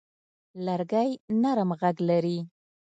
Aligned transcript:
لرګی 0.65 1.09
نرم 1.41 1.69
غږ 1.79 1.95
لري. 2.09 2.37